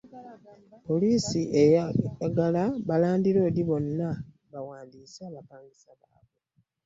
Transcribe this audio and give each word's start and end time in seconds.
Poliisi 0.87 1.41
eyagala 1.61 2.63
balandiroodi 2.87 3.61
bonna 3.69 4.09
bawandiise 4.53 5.21
abapangisa 5.29 5.89
baabwe. 5.99 6.27